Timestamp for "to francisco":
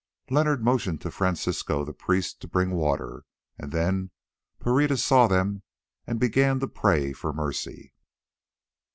0.99-1.85